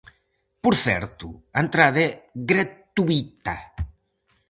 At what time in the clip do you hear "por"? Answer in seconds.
0.63-0.75